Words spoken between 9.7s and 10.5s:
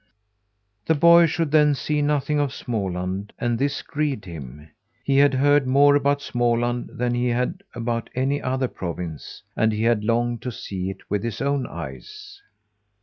he had longed